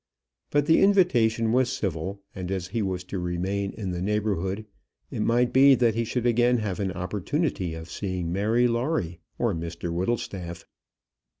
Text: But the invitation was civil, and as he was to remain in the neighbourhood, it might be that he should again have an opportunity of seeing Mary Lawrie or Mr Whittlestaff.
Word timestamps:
But 0.49 0.65
the 0.65 0.81
invitation 0.81 1.51
was 1.51 1.71
civil, 1.71 2.21
and 2.33 2.49
as 2.49 2.69
he 2.69 2.81
was 2.81 3.03
to 3.03 3.19
remain 3.19 3.69
in 3.73 3.91
the 3.91 4.01
neighbourhood, 4.01 4.65
it 5.11 5.19
might 5.21 5.53
be 5.53 5.75
that 5.75 5.93
he 5.93 6.05
should 6.05 6.25
again 6.25 6.57
have 6.57 6.79
an 6.79 6.91
opportunity 6.93 7.75
of 7.75 7.87
seeing 7.91 8.31
Mary 8.33 8.67
Lawrie 8.67 9.19
or 9.37 9.53
Mr 9.53 9.93
Whittlestaff. 9.93 10.65